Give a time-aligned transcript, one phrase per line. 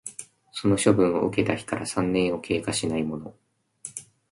[0.51, 3.35] その処分を受けた日から三年を経過しないもの